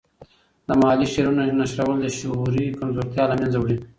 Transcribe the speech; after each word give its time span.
د 0.67 0.69
محلي 0.79 1.07
شعرونو 1.13 1.43
نشرول 1.59 1.97
د 2.01 2.07
شعوري 2.17 2.65
کمزورتیا 2.79 3.23
له 3.31 3.35
منځه 3.41 3.57
وړي. 3.59 3.77